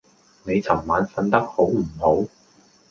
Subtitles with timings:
[0.45, 2.25] 你尋晚訓得好唔好？